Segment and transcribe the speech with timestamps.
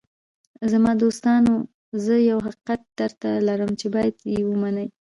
[0.71, 1.53] “زما دوستانو،
[2.03, 4.87] زه یو حقیقت درته لرم چې باید یې ومنئ.